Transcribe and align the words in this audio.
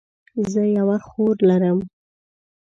زه 0.51 0.61
یوه 0.77 0.97
خور 1.07 1.35
لرم 1.49 1.79